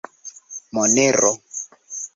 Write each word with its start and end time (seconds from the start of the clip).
Monero. 0.75 1.31